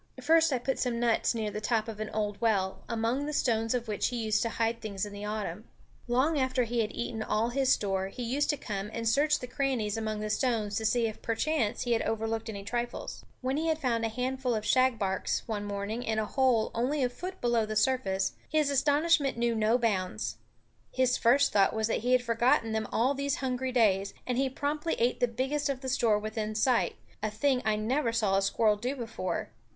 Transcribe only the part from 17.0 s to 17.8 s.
a foot below the